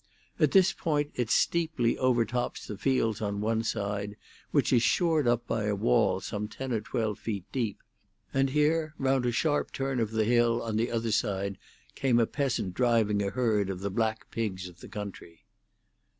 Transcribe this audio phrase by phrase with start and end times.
[0.39, 4.15] At this point it steeply overtops the fields on one side,
[4.49, 7.83] which is shored up by a wall some ten or twelve feet deep;
[8.33, 11.59] and here round a sharp turn of the hill on the other side
[11.93, 15.45] came a peasant driving a herd of the black pigs of the country.